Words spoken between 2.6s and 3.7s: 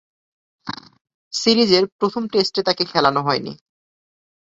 তাকে খেলানো হয়নি।